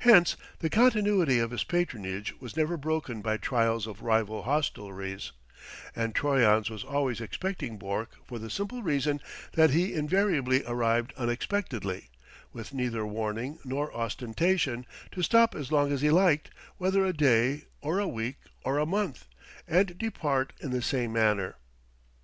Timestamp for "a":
17.06-17.12, 18.00-18.08, 18.78-18.84